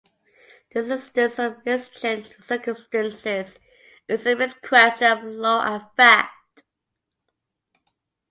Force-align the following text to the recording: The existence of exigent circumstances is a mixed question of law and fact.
The 0.71 0.79
existence 0.79 1.37
of 1.37 1.57
exigent 1.63 2.33
circumstances 2.43 3.59
is 4.07 4.25
a 4.25 4.35
mixed 4.35 4.63
question 4.63 5.11
of 5.11 5.23
law 5.23 5.61
and 5.61 5.83
fact. 5.95 6.63